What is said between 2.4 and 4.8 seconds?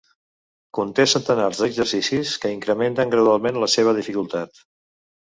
que incrementen gradualment la seva dificultat.